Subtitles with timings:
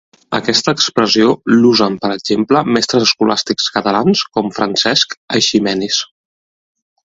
[0.35, 6.05] Aquesta expressió l'usen per exemple mestres escolàstics catalans com Francesc Eiximenis.